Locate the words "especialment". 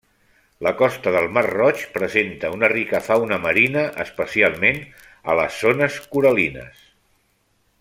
4.07-4.83